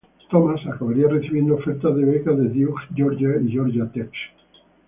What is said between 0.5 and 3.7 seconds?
acabaría recibiendo ofertas de becas de Duke, Georgia y